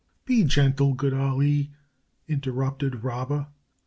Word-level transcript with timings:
]"Be 0.25 0.43
gentle, 0.45 0.95
good 0.95 1.13
Ali," 1.13 1.69
interrupted 2.27 3.03
Rabba. 3.03 3.49